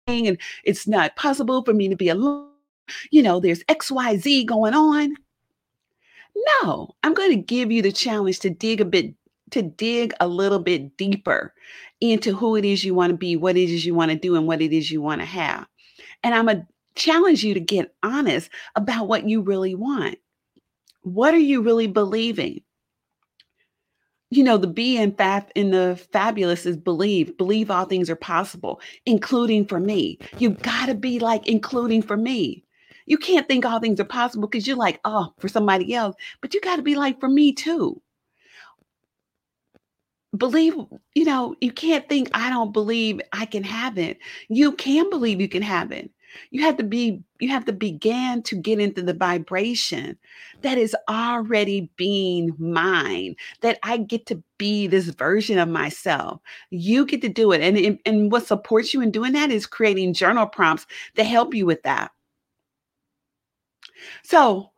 and 0.07 0.37
it's 0.65 0.85
not 0.85 1.15
possible 1.15 1.63
for 1.63 1.73
me 1.73 1.87
to 1.87 1.95
be 1.95 2.09
alone. 2.09 2.49
You 3.11 3.23
know, 3.23 3.39
there's 3.39 3.63
XYZ 3.65 4.45
going 4.45 4.73
on. 4.73 5.15
No, 6.35 6.95
I'm 7.03 7.13
going 7.13 7.31
to 7.31 7.37
give 7.37 7.71
you 7.71 7.81
the 7.81 7.91
challenge 7.91 8.39
to 8.39 8.49
dig 8.49 8.81
a 8.81 8.85
bit, 8.85 9.13
to 9.51 9.61
dig 9.61 10.13
a 10.19 10.27
little 10.27 10.59
bit 10.59 10.97
deeper 10.97 11.53
into 12.01 12.35
who 12.35 12.55
it 12.55 12.65
is 12.65 12.83
you 12.83 12.93
want 12.93 13.11
to 13.11 13.17
be, 13.17 13.35
what 13.35 13.57
it 13.57 13.69
is 13.69 13.85
you 13.85 13.95
want 13.95 14.11
to 14.11 14.17
do, 14.17 14.35
and 14.35 14.47
what 14.47 14.61
it 14.61 14.73
is 14.73 14.91
you 14.91 15.01
want 15.01 15.21
to 15.21 15.25
have. 15.25 15.67
And 16.23 16.33
I'm 16.33 16.45
going 16.45 16.61
to 16.61 16.67
challenge 16.95 17.43
you 17.43 17.53
to 17.53 17.59
get 17.59 17.93
honest 18.03 18.49
about 18.75 19.07
what 19.07 19.27
you 19.27 19.41
really 19.41 19.75
want. 19.75 20.17
What 21.01 21.33
are 21.33 21.39
you 21.39 21.61
really 21.61 21.87
believing? 21.87 22.61
You 24.29 24.43
know, 24.43 24.57
the 24.57 24.67
B 24.67 24.97
in 24.97 25.11
fab 25.11 25.49
in 25.53 25.71
the 25.71 26.01
fabulous 26.11 26.65
is 26.65 26.75
believe. 26.75 27.37
Believe 27.37 27.69
all 27.69 27.85
things 27.85 28.09
are 28.09 28.15
possible, 28.15 28.81
including 29.05 29.65
for 29.65 29.79
me. 29.79 30.17
You've 30.39 30.61
got 30.61 30.87
to 30.87 30.95
be 30.95 31.19
like 31.19 31.47
including 31.47 32.01
for 32.01 32.17
me. 32.17 32.63
You 33.05 33.17
can't 33.17 33.47
think 33.47 33.65
all 33.65 33.79
things 33.79 33.99
are 33.99 34.05
possible 34.05 34.47
because 34.47 34.67
you're 34.67 34.77
like, 34.77 34.99
oh, 35.05 35.33
for 35.37 35.47
somebody 35.47 35.93
else, 35.93 36.15
but 36.41 36.53
you 36.53 36.61
got 36.61 36.77
to 36.77 36.81
be 36.81 36.95
like 36.95 37.19
for 37.19 37.29
me 37.29 37.53
too. 37.53 38.01
Believe, 40.35 40.73
you 41.13 41.25
know, 41.25 41.55
you 41.61 41.71
can't 41.71 42.09
think 42.09 42.29
I 42.33 42.49
don't 42.49 42.73
believe 42.73 43.21
I 43.33 43.45
can 43.45 43.63
have 43.63 43.99
it. 43.99 44.17
You 44.49 44.71
can 44.71 45.09
believe 45.09 45.39
you 45.39 45.49
can 45.49 45.61
have 45.61 45.91
it. 45.91 46.09
You 46.49 46.63
have 46.63 46.77
to 46.77 46.83
be, 46.83 47.21
you 47.39 47.49
have 47.49 47.65
to 47.65 47.73
begin 47.73 48.41
to 48.43 48.55
get 48.55 48.79
into 48.79 49.03
the 49.03 49.13
vibration 49.13 50.17
that 50.61 50.79
is 50.79 50.95
already 51.07 51.91
being 51.97 52.55
mine, 52.57 53.35
that 53.61 53.77
I 53.83 53.97
get 53.97 54.25
to 54.27 54.41
be 54.57 54.87
this 54.87 55.09
version 55.09 55.59
of 55.59 55.69
myself. 55.69 56.41
You 56.71 57.05
get 57.05 57.21
to 57.21 57.29
do 57.29 57.51
it. 57.51 57.61
And, 57.61 57.99
and 58.05 58.31
what 58.31 58.47
supports 58.47 58.91
you 58.93 59.01
in 59.01 59.11
doing 59.11 59.33
that 59.33 59.51
is 59.51 59.67
creating 59.67 60.13
journal 60.13 60.47
prompts 60.47 60.87
to 61.15 61.23
help 61.23 61.53
you 61.53 61.67
with 61.67 61.83
that. 61.83 62.11
So, 64.23 64.71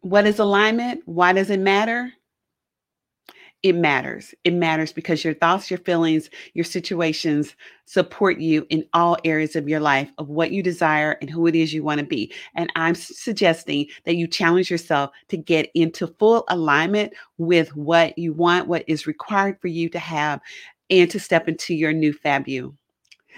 what 0.00 0.26
is 0.26 0.38
alignment? 0.38 1.02
Why 1.06 1.32
does 1.32 1.50
it 1.50 1.60
matter? 1.60 2.12
It 3.62 3.74
matters. 3.74 4.34
It 4.44 4.52
matters 4.52 4.92
because 4.92 5.24
your 5.24 5.34
thoughts, 5.34 5.70
your 5.70 5.80
feelings, 5.80 6.30
your 6.54 6.64
situations 6.64 7.56
support 7.86 8.38
you 8.38 8.64
in 8.68 8.84
all 8.92 9.16
areas 9.24 9.56
of 9.56 9.68
your 9.68 9.80
life 9.80 10.08
of 10.18 10.28
what 10.28 10.52
you 10.52 10.62
desire 10.62 11.18
and 11.20 11.28
who 11.28 11.48
it 11.48 11.56
is 11.56 11.74
you 11.74 11.82
want 11.82 11.98
to 11.98 12.06
be. 12.06 12.32
And 12.54 12.70
I'm 12.76 12.94
suggesting 12.94 13.86
that 14.04 14.14
you 14.14 14.28
challenge 14.28 14.70
yourself 14.70 15.10
to 15.28 15.36
get 15.36 15.70
into 15.74 16.06
full 16.06 16.44
alignment 16.48 17.14
with 17.38 17.74
what 17.74 18.16
you 18.16 18.32
want, 18.32 18.68
what 18.68 18.84
is 18.86 19.06
required 19.06 19.58
for 19.60 19.68
you 19.68 19.88
to 19.88 19.98
have, 19.98 20.40
and 20.90 21.10
to 21.10 21.18
step 21.18 21.48
into 21.48 21.74
your 21.74 21.92
new 21.92 22.12
fab 22.12 22.46
you. 22.46 22.76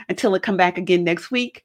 Until 0.09 0.35
I 0.35 0.39
come 0.39 0.57
back 0.57 0.79
again 0.79 1.05
next 1.05 1.31
week, 1.31 1.65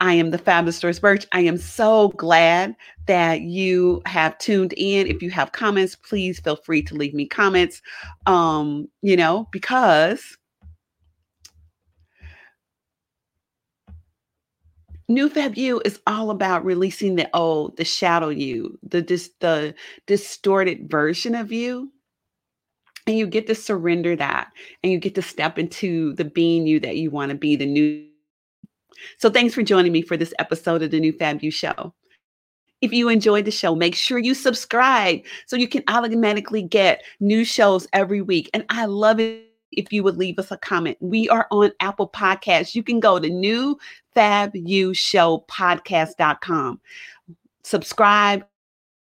I 0.00 0.12
am 0.14 0.30
the 0.30 0.38
Fabulous 0.38 0.78
Doris 0.78 0.98
Birch. 0.98 1.26
I 1.32 1.40
am 1.40 1.56
so 1.56 2.08
glad 2.10 2.76
that 3.06 3.40
you 3.40 4.02
have 4.04 4.36
tuned 4.38 4.74
in. 4.76 5.06
If 5.06 5.22
you 5.22 5.30
have 5.30 5.52
comments, 5.52 5.96
please 5.96 6.38
feel 6.38 6.56
free 6.56 6.82
to 6.82 6.94
leave 6.94 7.14
me 7.14 7.26
comments. 7.26 7.80
Um, 8.26 8.88
you 9.00 9.16
know, 9.16 9.48
because 9.52 10.36
New 15.08 15.30
Fab 15.30 15.56
You 15.56 15.80
is 15.84 16.00
all 16.06 16.30
about 16.30 16.64
releasing 16.64 17.14
the 17.14 17.30
old, 17.34 17.76
the 17.76 17.84
shadow 17.84 18.28
you, 18.28 18.78
the 18.82 19.00
dis- 19.00 19.30
the 19.40 19.74
distorted 20.06 20.90
version 20.90 21.34
of 21.34 21.52
you 21.52 21.90
and 23.06 23.16
you 23.16 23.26
get 23.26 23.46
to 23.46 23.54
surrender 23.54 24.16
that 24.16 24.48
and 24.82 24.92
you 24.92 24.98
get 24.98 25.14
to 25.14 25.22
step 25.22 25.58
into 25.58 26.12
the 26.14 26.24
being 26.24 26.66
you 26.66 26.80
that 26.80 26.96
you 26.96 27.10
want 27.10 27.30
to 27.30 27.36
be, 27.36 27.56
the 27.56 27.66
new. 27.66 28.06
So 29.18 29.30
thanks 29.30 29.54
for 29.54 29.62
joining 29.62 29.92
me 29.92 30.02
for 30.02 30.16
this 30.16 30.34
episode 30.38 30.82
of 30.82 30.90
the 30.90 31.00
New 31.00 31.12
Fab 31.12 31.42
You 31.42 31.50
Show. 31.50 31.94
If 32.82 32.92
you 32.92 33.08
enjoyed 33.08 33.46
the 33.46 33.50
show, 33.50 33.74
make 33.74 33.94
sure 33.94 34.18
you 34.18 34.34
subscribe 34.34 35.20
so 35.46 35.56
you 35.56 35.68
can 35.68 35.82
automatically 35.88 36.62
get 36.62 37.02
new 37.20 37.44
shows 37.44 37.86
every 37.92 38.20
week. 38.20 38.50
And 38.52 38.64
I 38.68 38.86
love 38.86 39.20
it 39.20 39.44
if 39.72 39.92
you 39.92 40.02
would 40.02 40.16
leave 40.16 40.38
us 40.38 40.50
a 40.50 40.58
comment. 40.58 40.96
We 41.00 41.28
are 41.28 41.46
on 41.50 41.72
Apple 41.80 42.08
Podcasts. 42.08 42.74
You 42.74 42.82
can 42.82 43.00
go 43.00 43.18
to 43.18 43.28
newfabushowpodcast.com. 44.16 46.80
Subscribe, 47.62 48.46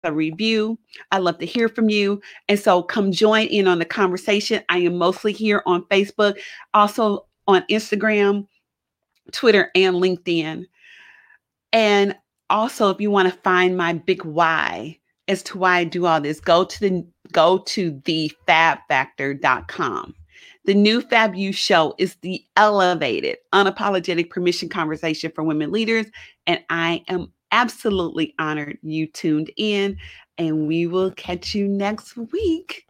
a 0.07 0.12
review. 0.12 0.79
I 1.11 1.19
love 1.19 1.38
to 1.38 1.47
hear 1.47 1.69
from 1.69 1.90
you. 1.90 2.21
And 2.49 2.59
so 2.59 2.83
come 2.83 3.12
join 3.12 3.47
in 3.49 3.66
on 3.66 3.79
the 3.79 3.85
conversation. 3.85 4.62
I 4.69 4.79
am 4.79 4.97
mostly 4.97 5.33
here 5.33 5.62
on 5.66 5.83
Facebook, 5.85 6.38
also 6.73 7.27
on 7.47 7.64
Instagram, 7.71 8.47
Twitter, 9.33 9.71
and 9.75 9.97
LinkedIn. 9.97 10.64
And 11.73 12.16
also, 12.49 12.90
if 12.90 13.01
you 13.01 13.11
want 13.11 13.33
to 13.33 13.38
find 13.40 13.77
my 13.77 13.92
big 13.92 14.25
why 14.25 14.99
as 15.29 15.42
to 15.42 15.59
why 15.59 15.79
I 15.79 15.85
do 15.85 16.07
all 16.07 16.21
this, 16.21 16.38
go 16.40 16.64
to 16.64 16.81
the 16.81 17.05
go 17.33 17.59
to 17.59 17.92
thefabfactor.com. 17.92 20.14
The 20.64 20.75
new 20.75 21.01
Fab 21.01 21.37
You 21.37 21.53
show 21.53 21.95
is 21.99 22.16
the 22.23 22.42
elevated, 22.57 23.37
unapologetic 23.53 24.31
permission 24.31 24.69
conversation 24.69 25.31
for 25.35 25.45
women 25.45 25.71
leaders. 25.71 26.07
And 26.47 26.61
I 26.71 27.05
am 27.09 27.33
absolutely 27.53 28.35
honored 28.39 28.79
you 28.83 29.07
tuned 29.07 29.51
in, 29.57 29.99
and 30.39 30.67
we 30.67 30.87
will 30.87 31.11
catch 31.13 31.55
you 31.55 31.69
next 31.69 32.17
week. 32.17 32.87